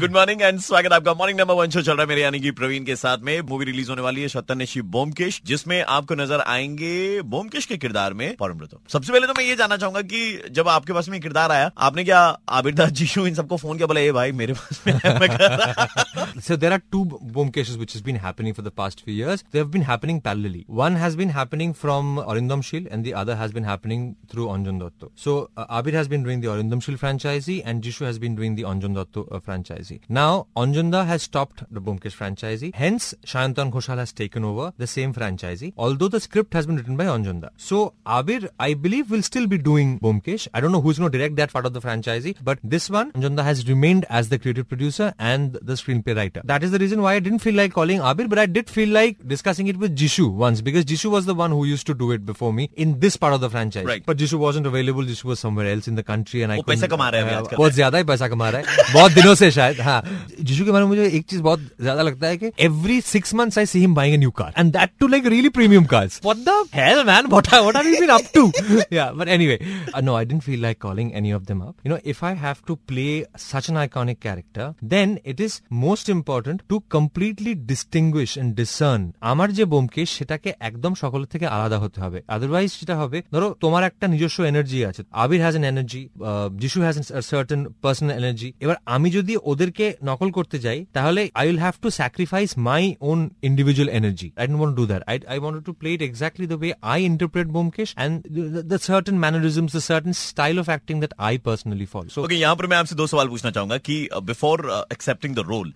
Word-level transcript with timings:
Good 0.00 0.12
morning 0.14 0.42
and 0.42 0.58
स्वागत 0.60 0.92
आपका 0.92 1.12
morning 1.14 1.38
number 1.38 1.54
one 1.54 1.70
show 1.70 1.80
चल 1.82 1.92
रहा 1.92 2.02
है 2.02 2.08
मेरे 2.08 2.20
यानी 2.22 2.40
कि 2.40 2.50
प्रवीण 2.58 2.84
के 2.84 2.96
साथ 2.96 3.18
में 3.28 3.40
मूवी 3.48 3.64
रिलीज़ 3.64 3.88
होने 3.90 4.02
वाली 4.02 4.22
है 4.22 4.28
शतनशी 4.28 4.80
बोमकेश 4.94 5.40
जिसमें 5.46 5.82
आपको 5.82 6.14
नज़र 6.14 6.40
आएँगे 6.40 7.22
बोमकेश 7.32 7.66
के 7.66 7.76
किरदार 7.76 8.12
में 8.20 8.36
पौरमृतो 8.38 8.80
सबसे 8.88 9.12
पहले 9.12 9.26
तो 9.26 9.32
मैं 9.38 9.44
ये 9.44 9.56
जानना 9.56 9.76
चाहूँगा 9.76 10.02
कि 10.02 10.50
जब 10.58 10.68
आपके 10.68 10.92
पास 10.92 11.08
में 11.08 11.20
किरदार 11.20 11.52
आया 11.52 11.70
आपने 11.88 12.04
क्या 12.04 12.20
आबिरदास 12.58 12.90
जीशु 13.00 13.26
इन 13.26 13.34
सबको 13.34 13.56
फ़ोन 13.56 13.76
किया 13.76 13.86
बोला 13.86 14.00
ए 14.00 14.12
भाई 14.12 14.32
मेरे 14.42 14.52
पास 14.52 14.82
में 14.86 14.94
है, 15.04 15.18
मैं 15.20 15.28
कर 15.36 15.56
रहा 15.56 15.86
So 16.46 16.56
there 16.62 16.72
are 16.72 16.80
two 16.94 17.04
bomb 17.36 17.50
cases 17.50 17.76
which 17.78 17.92
has 17.94 18.02
been 18.02 18.18
happening 18.24 18.54
for 18.56 18.62
the 18.62 18.70
past 18.70 19.00
few 19.04 19.14
years. 19.14 19.42
They 19.50 19.58
have 19.58 19.70
been 19.72 19.84
happening 19.86 20.20
parallelly. 20.20 20.60
One 20.80 20.94
has 20.94 21.16
been 21.16 21.30
happening 21.30 21.72
from 21.74 22.18
Arindam 22.18 22.62
Shil 22.68 22.86
and 22.92 23.04
the 23.04 23.14
other 23.14 23.34
has 23.34 23.50
been 23.50 23.64
happening 23.64 24.04
through 24.28 24.46
Anjan 24.46 24.78
Dotto. 24.82 25.10
So 25.16 25.50
uh, 25.56 25.66
Abir 25.80 25.94
has 25.94 26.06
been 26.06 26.22
doing 26.22 26.40
the 26.40 26.46
Arindam 26.54 26.84
Shil 26.86 26.98
franchisee 27.02 27.62
and 27.64 27.82
Jishu 27.82 28.06
has 28.06 28.20
been 29.87 29.87
doing 29.87 29.99
the 29.99 30.07
Anjan 30.07 30.07
Dotto 30.07 30.07
uh, 30.07 30.07
franchisee. 30.07 30.09
Now 30.09 30.47
Anjanda 30.55 31.05
has 31.05 31.21
stopped 31.23 31.63
the 31.71 31.81
Bomkesh 31.81 32.15
franchisee. 32.15 32.73
Hence 32.75 33.13
Shayantan 33.25 33.71
Ghoshal 33.71 33.97
has 33.97 34.11
taken 34.11 34.43
over 34.43 34.73
the 34.77 34.87
same 34.87 35.13
franchisee. 35.13 35.73
Although 35.77 36.07
the 36.07 36.19
script 36.19 36.53
has 36.53 36.65
been 36.65 36.77
written 36.77 36.97
by 36.97 37.05
Anjanda. 37.05 37.49
So 37.57 37.93
Abir 38.05 38.49
I 38.59 38.73
believe 38.73 39.11
will 39.11 39.21
still 39.21 39.47
be 39.47 39.57
doing 39.57 39.99
Bomkesh. 39.99 40.47
I 40.53 40.59
don't 40.61 40.71
know 40.71 40.81
who's 40.81 40.99
going 40.99 41.11
to 41.11 41.17
direct 41.17 41.35
that 41.37 41.53
part 41.53 41.65
of 41.65 41.73
the 41.73 41.81
franchisee 41.81 42.35
but 42.43 42.59
this 42.63 42.89
one 42.89 43.11
Anjanda 43.13 43.43
has 43.43 43.67
remained 43.67 44.05
as 44.09 44.29
the 44.29 44.39
creative 44.39 44.67
producer 44.67 45.13
and 45.19 45.53
the 45.53 45.73
screenplay 45.73 46.15
writer. 46.15 46.41
That 46.43 46.63
is 46.63 46.71
the 46.71 46.79
reason 46.79 47.01
why 47.01 47.13
I 47.15 47.19
didn't 47.19 47.39
feel 47.39 47.55
like 47.55 47.73
calling 47.73 47.99
Abir, 47.99 48.29
but 48.29 48.39
I 48.39 48.45
did 48.45 48.69
feel 48.69 48.89
like 48.89 49.27
discussing 49.27 49.67
it 49.67 49.77
with 49.77 49.95
Jishu 49.95 50.33
once 50.33 50.61
because 50.61 50.85
Jishu 50.85 51.11
was 51.11 51.25
the 51.25 51.35
one 51.35 51.51
who 51.51 51.65
used 51.65 51.85
to 51.87 51.93
do 51.93 52.11
it 52.11 52.25
before 52.25 52.53
me 52.53 52.69
in 52.75 52.99
this 52.99 53.17
part 53.17 53.33
of 53.33 53.41
the 53.41 53.49
franchise. 53.49 53.85
Right. 53.85 54.05
But 54.05 54.17
Jishu 54.17 54.35
wasn't 54.35 54.65
available. 54.65 55.03
Jishu 55.03 55.23
was 55.25 55.39
somewhere 55.39 55.67
else 55.67 55.87
in 55.87 55.95
the 55.95 56.03
country 56.03 56.41
and 56.43 56.51
I 56.51 56.57
वो 56.57 56.63
पैसा 56.63 56.75
couldn't- 56.75 56.89
कमा 56.89 57.09
रहा 57.09 57.21
है 57.21 57.27
अभी 57.27 57.33
हाँ, 57.33 57.41
आजकल। 57.41 57.57
बहुत 57.57 57.73
ज्यादा 57.73 57.97
ही 57.97 58.03
पैसा 58.03 58.27
कमा 58.27 58.49
रहा 58.49 58.61
है 58.61 58.93
बहुत 58.93 59.11
दिनों 59.11 59.35
से 59.35 59.51
शायद 59.51 59.76
हाँ 59.77 60.01
जिशु 60.41 60.65
के 60.65 60.71
बारे 60.71 60.83
में 60.83 60.89
मुझे 60.89 61.05
एक 61.07 61.25
चीज 61.25 61.39
बहुत 61.41 61.59
ज्यादा 61.81 62.01
लगता 62.01 62.27
है 62.27 62.37
कि 62.37 62.51
every 62.59 62.99
six 63.03 63.33
months 63.35 63.57
I 63.57 63.65
see 63.65 63.79
him 63.79 63.95
buying 63.95 64.15
a 64.15 64.19
new 64.19 64.31
car 64.41 64.53
and 64.57 64.71
that 64.73 64.91
too 64.99 65.07
like 65.07 65.25
really 65.27 65.49
premium 65.57 65.85
cars 65.95 66.19
what 66.25 66.37
the 66.49 66.63
hell 66.75 67.03
man 67.07 67.27
what 67.27 67.53
what 67.53 67.75
are 67.75 67.87
you 67.87 67.99
been 67.99 68.09
up 68.09 68.31
to 68.35 68.51
yeah 68.93 69.11
but 69.11 69.27
anyway 69.27 69.59
no 70.03 70.15
I 70.15 70.25
didn't 70.25 70.41
feel 70.43 70.61
like 70.61 70.81
calling 70.81 71.11
any 71.15 71.33
of 71.33 71.41
them 71.47 71.61
up 71.61 71.75
you 71.85 71.93
know 71.93 71.99
if 72.05 72.23
I 72.23 72.35
have 72.37 72.55
to 72.67 72.75
play 72.87 73.07
such 73.43 73.69
an 73.69 73.75
iconic 73.77 74.19
character 74.19 74.65
then 74.83 75.19
it 75.23 75.39
is 75.39 75.61
most 75.83 76.09
important 76.09 76.63
to 76.69 76.79
completely 76.89 77.53
distinguish 77.71 78.37
and 78.37 78.55
discern 78.55 79.01
আমার 79.31 79.49
যে 79.57 79.63
বোমকেশ 79.73 80.09
সেটাকে 80.17 80.49
একদম 80.69 80.93
সকলের 81.03 81.29
থেকে 81.33 81.45
আলাদা 81.55 81.77
হতে 81.83 81.97
হবে 82.03 82.19
otherwise 82.35 82.71
যেটা 82.79 82.95
হবে 83.01 83.17
ধরো 83.33 83.47
তোমার 83.63 83.83
একটা 83.89 84.05
নিজস্ব 84.13 84.37
এনার্জি 84.51 84.77
আছে 84.89 85.01
Abir 85.23 85.41
has 85.43 85.55
an 85.59 85.65
energy 85.71 86.01
Jishu 86.63 86.77
has 86.85 86.95
certain 87.29 87.61
personal 87.83 88.13
energy 88.21 88.49
এবার 88.63 88.77
আমি 88.95 89.07
যদি 89.17 89.33
ওদেরকে 89.67 89.85
নকল 90.09 90.29
করতে 90.37 90.57
যাই 90.65 90.79
তাহলে 90.97 91.21
I 91.39 91.45
will 91.47 91.61
have 91.65 91.75
to 91.83 91.89
sacrifice 91.99 92.49
my 92.69 92.83
own 93.09 93.19
individual 93.49 93.89
energy 93.99 94.27
I 94.39 94.45
don't 94.47 94.61
want 94.61 94.75
do 94.79 94.85
that 94.91 95.01
I 95.11 95.15
I 95.33 95.37
want 95.39 95.57
to 95.67 95.71
play 95.81 95.89
it 95.97 96.01
exactly 96.09 96.45
the 96.51 96.57
way 96.61 96.71
I 96.93 96.99
interpret 97.11 97.47
Byomkesh 97.57 97.89
and 97.97 98.13
the 98.71 98.77
certain 98.79 99.15
mannerisms 99.17 99.75
the 99.75 99.79
certain 99.81 100.13
style 100.19 100.59
of 100.59 100.69
acting 100.69 101.01
that 101.01 101.13
I 101.19 101.37
personally 101.39 101.85
follow 101.85 102.09
so 102.09 102.23
okay 102.23 102.35
यहाँ 102.35 102.55
पर 102.55 102.67
मैं 102.67 102.77
आपसे 102.77 102.95
दो 102.95 103.07
सवाल 103.07 103.27
पूछना 103.29 103.51
चाहूंगा 103.51 103.77
कि 103.87 103.95
before 104.23 104.57
accepting 104.91 105.35
the 105.35 105.45
role 105.47 105.73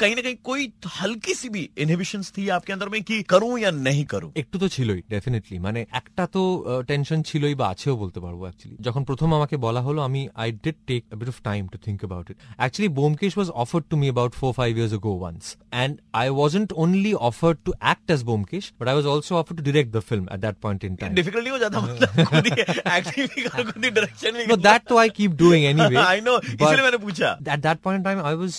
कहीं 0.00 0.14
ना 0.16 0.22
कहीं 0.22 0.36
कोई 0.44 0.72
हल्की 1.00 1.34
सी 1.34 1.48
भी 1.48 1.68
इनहिबिशन 1.78 2.22
थी 2.36 2.48
आपके 2.50 2.72
अंदर 2.72 2.88
में 2.88 3.02
कि 3.02 3.22
करूं 3.32 3.52
या 3.58 3.70
नहीं 3.80 4.04
करूं 4.06 4.30
একটু 4.42 4.56
তো 4.62 4.66
ছিলই 4.74 5.00
ডেফিনেটলি 5.14 5.56
মানে 5.66 5.80
একটা 6.00 6.24
তো 6.34 6.42
টেনশন 6.90 7.20
ছিলই 7.30 7.54
বা 7.60 7.66
আছেও 7.74 7.94
বলতে 8.02 8.20
পারবো 8.24 8.42
অ্যাকচুয়ালি 8.48 8.76
যখন 8.86 9.02
প্রথম 9.10 9.28
আমাকে 9.38 9.56
বলা 9.66 9.80
হলো 9.86 10.00
আমি 10.08 10.22
I 10.42 10.48
did 10.64 10.78
take 10.88 11.02
a 11.14 11.16
bit 11.16 11.28
of 11.28 11.38
time 11.42 11.66
to 11.72 11.78
think 11.86 12.00
about 12.08 12.26
it 12.30 12.36
actually 12.66 12.90
bomkesh 13.34 13.36
was 13.36 13.50
offered 13.50 13.88
to 13.90 13.96
me 13.96 14.08
about 14.08 14.34
4 14.34 14.54
5 14.54 14.76
years 14.76 14.92
ago 14.92 15.12
once 15.12 15.56
and 15.72 16.00
i 16.14 16.30
wasn't 16.30 16.72
only 16.76 17.14
offered 17.14 17.64
to 17.64 17.74
act 17.92 18.10
as 18.10 18.24
bomkesh 18.30 18.70
but 18.78 18.88
i 18.88 18.94
was 18.94 19.06
also 19.06 19.36
offered 19.36 19.56
to 19.56 19.62
direct 19.62 19.92
the 19.92 20.02
film 20.02 20.28
at 20.36 20.40
that 20.46 20.60
point 20.66 20.84
in 20.88 20.96
time 21.02 21.14
difficult 21.20 21.44
नहीं 21.44 21.52
हो 21.52 21.58
जाता 21.58 21.80
मतलब 21.80 22.24
खुद 22.30 22.46
ही 22.46 22.52
acting 22.96 23.28
भी 23.34 23.42
करो 23.48 23.64
खुद 23.72 23.84
ही 23.84 23.90
direction 23.98 24.38
भी 24.38 24.46
no 24.52 24.58
that 24.68 24.88
though 24.92 25.00
i 25.04 25.08
keep 25.20 25.36
doing 25.42 25.66
anyway 25.72 26.00
I 26.04 26.20
know 26.28 26.36
but- 26.40 26.62
इसलिए 26.62 26.82
मैंने 26.84 26.98
पूछा 27.04 27.32
at 27.56 27.64
that 27.68 27.82
point 27.86 28.00
in 28.00 28.06
time 28.08 28.22
i 28.32 28.34
was 28.42 28.58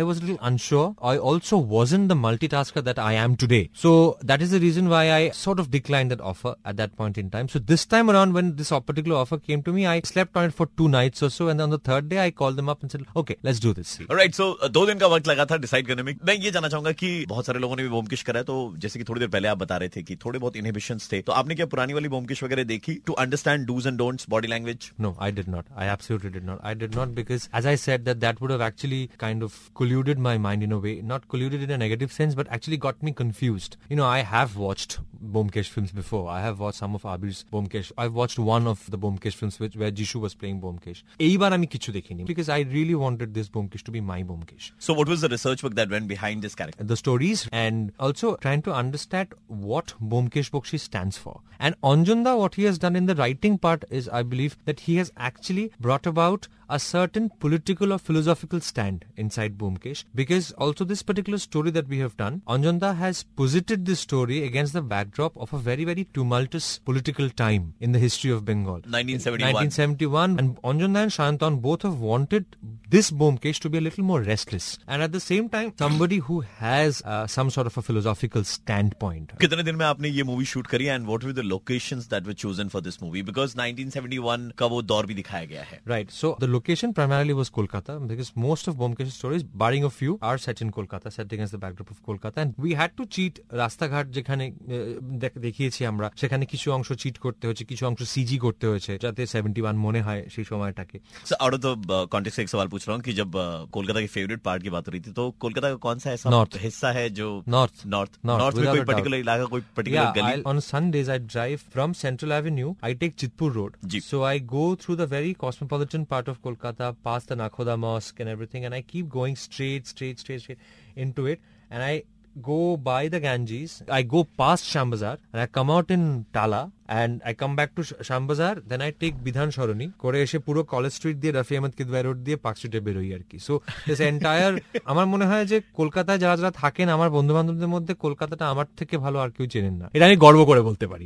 i 0.00 0.02
was 0.10 0.22
a 0.22 0.26
little 0.26 0.40
unsure 0.50 0.86
i 1.12 1.16
also 1.32 1.60
wasn't 1.74 2.12
the 2.14 2.18
multitasker 2.26 2.84
that 2.90 3.02
i 3.08 3.12
am 3.24 3.36
today 3.44 3.62
so 3.84 3.94
that 4.32 4.46
is 4.48 4.54
the 4.56 4.62
reason 4.66 4.92
why 4.94 5.02
i 5.18 5.20
sort 5.42 5.64
of 5.64 5.70
declined 5.78 6.16
that 6.16 6.24
offer 6.32 6.54
at 6.72 6.80
that 6.82 6.96
point 7.02 7.22
in 7.24 7.30
time 7.36 7.52
so 7.56 7.64
this 7.72 7.86
time 7.96 8.14
around 8.14 8.38
when 8.40 8.54
this 8.62 8.74
particular 8.92 9.18
offer 9.22 9.38
came 9.50 9.62
to 9.70 9.76
me 9.78 9.86
i 9.94 9.96
slept 10.12 10.42
on 10.42 10.50
it 10.50 10.58
for 10.60 10.68
two 10.82 10.88
nights 10.96 11.26
or 11.28 11.30
so 11.38 11.48
and 11.54 11.66
on 11.66 11.76
the 11.76 11.82
third 11.90 12.08
day 12.14 12.20
i 12.26 12.30
called 12.42 12.62
them 12.62 12.68
up 12.74 12.82
and 12.82 12.96
said 12.96 13.06
okay 13.22 13.36
let's 13.48 13.62
do 13.66 13.72
this 13.80 13.98
Right 14.17 14.35
so 14.35 14.45
uh, 14.63 14.69
दो 14.71 14.85
दिन 14.85 14.99
का 14.99 15.07
वक्त 15.07 15.27
लगा 15.27 15.45
था 15.45 15.57
decide 15.57 15.87
करने 15.87 16.03
में 16.03 16.13
मैं 16.25 16.35
ये 16.35 16.51
जानना 16.51 16.69
चाहूँगा 16.69 16.91
कि 17.01 17.25
बहुत 17.29 17.45
सारे 17.45 17.59
लोगों 17.59 17.75
ने 17.75 17.83
भी 17.83 17.89
बोमकिश 17.89 18.23
करा 18.23 18.39
है 18.39 18.43
तो 18.45 18.73
जैसे 18.77 18.99
कि 18.99 19.05
थोड़ी 19.09 19.19
देर 19.19 19.29
पहले 19.29 19.47
आप 19.47 19.57
बता 19.57 19.77
रहे 19.77 19.89
थे 19.95 20.03
कि 20.03 20.15
थोड़े 20.25 20.39
बहुत 20.39 20.55
इनहिबिशन 20.55 20.99
थे 21.11 21.21
तो 21.21 21.31
आपने 21.33 21.55
क्या 21.55 21.65
पुरानी 21.65 21.93
वाली 21.93 22.09
बोमकिश 22.09 22.43
वगैरह 22.43 22.63
देखी 22.71 22.95
to 23.07 23.13
understand 23.25 23.65
dos 23.67 23.87
and 23.87 23.97
don'ts 23.97 24.29
body 24.29 24.47
language 24.47 24.91
no 25.01 25.15
I 25.21 25.31
did 25.31 25.49
not 25.49 25.65
I 25.77 25.87
absolutely 25.87 26.31
did 26.31 26.45
not 26.45 26.61
I 26.63 26.75
did 26.75 26.95
not 26.95 27.15
because 27.15 27.47
as 27.57 27.67
I 27.67 27.77
said 27.77 28.03
that 28.03 28.17
that 28.17 28.41
would 28.41 28.51
have 28.51 28.63
actually 28.63 29.09
kind 29.19 29.43
of 29.43 29.59
colluded 29.75 30.19
my 30.29 30.37
mind 30.47 30.63
in 30.63 30.71
a 30.71 30.77
way 30.87 30.99
not 31.13 31.25
colluded 31.35 31.61
in 31.61 31.73
a 31.73 31.77
negative 31.77 32.07
sense 32.17 32.35
but 32.35 32.53
actually 32.53 32.77
got 32.87 33.03
me 33.03 33.11
confused 33.23 33.75
you 33.91 33.97
know 33.97 34.05
I 34.05 34.23
have 34.33 34.57
watched 34.57 34.99
Bomkesh 35.23 35.69
films 35.69 35.91
before. 35.91 36.29
I 36.29 36.41
have 36.41 36.59
watched 36.59 36.77
some 36.77 36.95
of 36.95 37.05
Abir's 37.05 37.45
Bomkesh. 37.51 37.91
I've 37.97 38.13
watched 38.13 38.39
one 38.39 38.67
of 38.67 38.89
the 38.89 38.97
Bomkesh 38.97 39.33
films 39.33 39.59
which, 39.59 39.75
where 39.75 39.91
Jishu 39.91 40.19
was 40.19 40.35
playing 40.35 40.61
Bomkesh. 40.61 41.03
Eibar 41.19 41.51
ami 41.51 41.67
kichu 41.67 41.93
dekhini 41.93 42.25
because 42.25 42.49
I 42.49 42.59
really 42.61 42.95
wanted 42.95 43.33
this 43.33 43.49
Bomkesh 43.49 43.83
to 43.83 43.91
be 43.91 43.96
my 44.01 44.23
Bomkesh. 44.23 44.71
So 44.79 44.93
what 44.93 45.07
was 45.07 45.21
the 45.21 45.29
research 45.29 45.63
work 45.63 45.75
that 45.75 45.89
went 45.89 46.07
behind 46.07 46.41
this 46.41 46.55
character? 46.55 46.83
the 46.83 46.97
stories 46.97 47.47
and 47.51 47.91
also 47.99 48.35
trying 48.37 48.61
to 48.63 48.73
understand 48.73 49.33
what 49.47 49.93
Bomkesh 50.01 50.51
Bokshi 50.51 50.79
stands 50.79 51.17
for. 51.17 51.41
And 51.59 51.75
Anjanda, 51.81 52.37
what 52.37 52.55
he 52.55 52.63
has 52.63 52.77
done 52.77 52.95
in 52.95 53.05
the 53.05 53.15
writing 53.15 53.57
part 53.57 53.83
is, 53.89 54.07
I 54.09 54.23
believe, 54.23 54.57
that 54.65 54.81
he 54.81 54.97
has 54.97 55.11
actually 55.17 55.71
brought 55.79 56.05
about 56.05 56.47
a 56.68 56.78
certain 56.78 57.28
political 57.38 57.92
or 57.92 57.98
philosophical 57.98 58.60
stand 58.60 59.04
inside 59.16 59.58
Bomkesh. 59.58 60.04
Because 60.14 60.52
also 60.52 60.84
this 60.84 61.02
particular 61.02 61.38
story 61.38 61.70
that 61.70 61.86
we 61.88 61.98
have 61.98 62.16
done, 62.16 62.40
Anjanda 62.48 62.94
has 62.96 63.24
posited 63.24 63.84
this 63.84 64.00
story 64.00 64.42
against 64.44 64.72
the 64.72 64.80
backdrop 64.80 65.36
of 65.36 65.52
a 65.52 65.58
very, 65.58 65.84
very 65.84 66.04
tumultuous 66.14 66.78
political 66.78 67.28
time 67.28 67.74
in 67.80 67.92
the 67.92 67.98
history 67.98 68.30
of 68.30 68.44
Bengal. 68.46 68.80
1971. 68.88 69.52
1971 69.52 70.38
and 70.38 70.62
Anjana 70.62 71.02
and 71.02 71.10
Shantan 71.10 71.60
both 71.60 71.82
have 71.82 72.00
wanted 72.00 72.46
this 72.88 73.10
Bomkesh 73.10 73.58
to 73.60 73.70
be 73.70 73.78
a 73.78 73.80
little 73.80 74.04
more 74.04 74.20
restless 74.22 74.78
and 74.86 75.02
at 75.02 75.12
the 75.12 75.20
same 75.20 75.48
time 75.48 75.72
somebody 75.78 76.18
who 76.18 76.40
has 76.40 77.02
uh, 77.04 77.26
some 77.26 77.50
sort 77.50 77.66
of 77.66 77.76
a 77.76 77.82
philosophical 77.82 78.44
standpoint. 78.44 79.32
कितने 79.40 79.62
दिन 79.62 79.76
में 79.76 79.84
आपने 79.86 80.08
ये 80.08 80.22
movie 80.22 80.44
shoot 80.44 80.66
करी 80.66 80.86
and 80.86 81.06
what 81.06 81.24
were 81.24 81.32
the 81.32 81.44
locations 81.52 82.08
that 82.10 82.26
were 82.26 82.32
chosen 82.44 82.68
for 82.68 82.82
this 82.82 83.02
movie 83.02 83.22
because 83.30 83.54
1971 83.56 84.50
का 84.58 84.66
वो 84.74 84.82
दौर 84.82 85.06
भी 85.06 85.14
दिखाया 85.14 85.44
गया 85.52 85.62
है 85.70 85.80
Right, 85.94 86.10
so 86.18 86.34
the 86.44 86.50
location 86.56 86.92
primarily 86.92 87.34
was 87.34 87.50
Kolkata 87.50 87.94
because 88.06 88.32
most 88.36 88.68
of 88.68 88.76
Bomkesh's 88.76 89.14
stories, 89.14 89.42
barring 89.42 89.84
a 89.84 89.90
few, 89.90 90.18
are 90.22 90.38
set 90.38 90.60
in 90.60 90.70
Kolkata, 90.70 91.12
set 91.12 91.32
against 91.32 91.52
the 91.52 91.58
backdrop 91.58 91.90
of 91.90 91.98
Kolkata. 92.04 92.36
And 92.36 92.54
we 92.58 92.74
had 92.74 92.96
to 92.98 93.06
cheat 93.06 93.34
রাস্তাঘাট 93.62 94.06
যেখানে 94.16 94.44
আহ, 94.46 94.76
দেখ- 95.22 95.38
দেখিয়েছি 95.46 95.80
আমরা 95.86 96.06
সেখানে 96.22 96.44
কিছু 96.52 96.66
অংশ 96.76 96.88
চিট 97.02 97.16
করতে 97.24 97.44
হয়েছে 97.48 97.64
কিছু 97.70 97.84
অংশ 97.90 98.00
সিজি 98.14 98.36
করতে 98.46 98.64
হয়েছে 98.66 98.92
যাতে 99.04 99.22
সেভেন্টি 99.34 99.60
ওয়ান 99.64 99.76
মনে 99.86 100.00
হয় 100.06 100.20
সেই 100.34 100.44
সময়টাকে 100.50 100.96
sir 101.28 101.36
out 101.44 101.52
of 101.54 101.60
the 101.62 101.92
context 102.14 102.38
एक 102.42 102.48
सवाल 102.54 102.68
पूछ 102.74 102.82
रहा 102.86 102.94
हूँ 102.96 103.02
कि 103.08 103.12
जब 103.20 103.30
uh, 103.36 103.46
कोलकाता 103.76 104.00
की 104.04 104.10
फेवरेट 104.16 104.40
पार्ट 104.48 104.60
की 104.62 104.70
बात 104.76 104.84
हो 104.88 104.90
रही 104.92 105.00
थी 105.06 105.12
तो 105.18 105.24
कोलकाता 105.44 105.68
का 105.72 105.78
कौन 105.86 105.96
सा 106.04 106.08
ऐसा 106.16 106.26
North. 106.36 106.54
हिस्सा 106.66 106.90
है 106.98 107.06
जो 107.18 107.28
North. 107.56 107.76
नॉर्थ 107.94 108.12
North, 108.30 108.40
नॉर्थ 108.42 108.56
में 108.56 108.62
without 108.62 108.74
कोई 108.74 108.80
a 108.80 108.82
doubt. 108.82 108.90
पर्टिकुलर 108.90 109.18
इलाका 109.18 109.44
कोई 109.54 109.60
पर्टिकुलर 109.76 110.02
Yeah, 110.02 110.14
गली 110.18 110.32
I'll, 110.32 110.44
on 110.50 110.58
Sundays 110.70 111.08
I 111.16 111.18
drive 111.34 111.60
from 111.74 111.88
Central 112.02 112.30
Avenue. 112.38 112.70
I 112.88 112.92
take 113.02 113.14
Chitpur 113.22 113.50
Road. 113.56 113.72
Jeep. 113.92 114.04
So 114.04 114.16
I 114.32 114.36
go 114.54 114.64
through 114.82 114.96
the 114.96 115.08
very 115.14 115.32
cosmopolitan 115.44 116.02
part 116.12 116.26
of 116.32 116.36
Kolkata, 116.47 116.95
past 117.03 117.25
the 117.29 117.35
Nakhoda 117.35 117.77
Mosque 117.77 118.19
and 118.21 118.29
everything, 118.29 118.61
and 118.65 118.73
I 118.73 118.81
keep 118.93 119.09
going 119.09 119.35
straight, 119.37 119.83
straight, 119.87 120.17
straight, 120.19 120.41
straight 120.41 120.61
into 120.97 121.25
it, 121.25 121.39
and 121.71 121.81
I 121.83 121.93
go 122.41 122.77
by 122.77 123.07
the 123.07 123.19
Ganges. 123.19 123.83
I 123.89 124.01
go 124.03 124.23
past 124.23 124.63
Shambazar 124.65 125.17
and 125.33 125.41
I 125.41 125.47
come 125.47 125.69
out 125.71 125.89
in 125.89 126.25
Tala 126.31 126.71
and 126.87 127.21
I 127.25 127.33
come 127.33 127.55
back 127.55 127.73
to 127.75 127.81
Shambazar. 127.81 128.61
Then 128.67 128.81
I 128.81 128.91
take 128.91 129.15
Bidhan 129.27 129.49
Sharoni. 129.55 129.87
করে 130.03 130.17
এসে 130.25 130.37
পুরো 130.47 130.61
college 130.73 130.91
street 130.97 131.17
দিয়ে 131.21 131.33
Kidwai 131.77 132.01
Road, 132.05 132.19
the 132.27 132.35
Park 132.45 132.55
Street, 132.57 132.73
the 132.75 132.77
স্ট্রিটে 132.77 132.79
বেরোই 132.87 133.09
আর 133.17 133.23
কি 133.29 133.37
so 133.47 133.53
this 133.87 133.99
entire 134.11 134.53
Kolkata 134.91 135.05
মনে 135.13 135.25
হয় 135.29 135.45
যে 135.51 135.57
কলকাতায় 135.79 136.19
যারা 136.23 136.35
যারা 136.41 136.51
থাকেন 136.61 136.87
আমার 136.95 137.09
বন্ধু 137.17 137.31
বান্ধবদের 137.37 137.69
মধ্যে 137.75 137.93
কলকাতাটা 138.05 138.45
আমার 138.53 138.67
থেকে 138.79 138.95
ভালো 139.05 139.17
আর 139.23 139.29
কেউ 139.35 139.45
চেনেন 139.53 139.75
না 139.81 139.87
এটা 139.95 140.05
আমি 140.09 140.17
গর্ব 140.25 140.39
করে 140.49 140.61
বলতে 140.69 140.85
পারি 140.91 141.03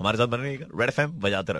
আমার 0.00 0.14
সাথে 0.20 0.36
রেড 0.80 0.90
এফএম 0.92 1.10
বাজাতে 1.22 1.50